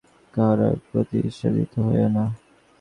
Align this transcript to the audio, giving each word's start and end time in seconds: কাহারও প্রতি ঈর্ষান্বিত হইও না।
কাহারও 0.33 0.69
প্রতি 0.87 1.17
ঈর্ষান্বিত 1.27 1.73
হইও 1.85 2.07
না। 2.15 2.25